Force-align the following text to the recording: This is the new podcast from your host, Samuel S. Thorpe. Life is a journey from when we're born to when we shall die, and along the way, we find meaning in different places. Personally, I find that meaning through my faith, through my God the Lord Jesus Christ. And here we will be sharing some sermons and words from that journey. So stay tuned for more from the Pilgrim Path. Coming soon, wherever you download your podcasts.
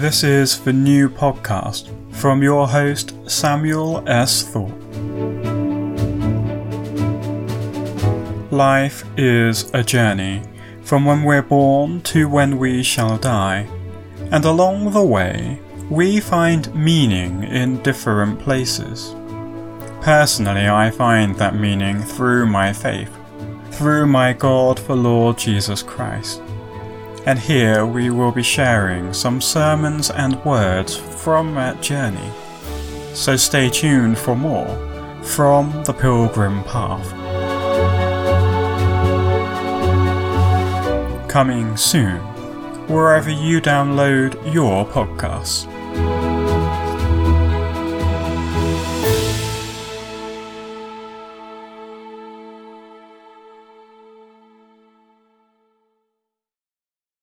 This 0.00 0.24
is 0.24 0.58
the 0.60 0.72
new 0.72 1.10
podcast 1.10 1.90
from 2.14 2.42
your 2.42 2.66
host, 2.66 3.12
Samuel 3.30 4.02
S. 4.08 4.42
Thorpe. 4.42 4.72
Life 8.50 9.04
is 9.18 9.70
a 9.74 9.84
journey 9.84 10.40
from 10.80 11.04
when 11.04 11.22
we're 11.22 11.42
born 11.42 12.00
to 12.12 12.30
when 12.30 12.56
we 12.56 12.82
shall 12.82 13.18
die, 13.18 13.68
and 14.32 14.42
along 14.46 14.92
the 14.92 15.04
way, 15.04 15.60
we 15.90 16.18
find 16.18 16.74
meaning 16.74 17.42
in 17.42 17.82
different 17.82 18.40
places. 18.40 19.14
Personally, 20.00 20.66
I 20.66 20.90
find 20.90 21.36
that 21.36 21.56
meaning 21.56 22.00
through 22.00 22.46
my 22.46 22.72
faith, 22.72 23.14
through 23.72 24.06
my 24.06 24.32
God 24.32 24.78
the 24.78 24.96
Lord 24.96 25.36
Jesus 25.36 25.82
Christ. 25.82 26.40
And 27.26 27.38
here 27.38 27.84
we 27.84 28.10
will 28.10 28.32
be 28.32 28.42
sharing 28.42 29.12
some 29.12 29.40
sermons 29.40 30.10
and 30.10 30.42
words 30.44 30.96
from 30.96 31.54
that 31.54 31.82
journey. 31.82 32.30
So 33.14 33.36
stay 33.36 33.68
tuned 33.68 34.18
for 34.18 34.34
more 34.34 34.68
from 35.22 35.84
the 35.84 35.92
Pilgrim 35.92 36.64
Path. 36.64 37.10
Coming 41.28 41.76
soon, 41.76 42.18
wherever 42.88 43.30
you 43.30 43.60
download 43.60 44.34
your 44.52 44.86
podcasts. 44.86 45.66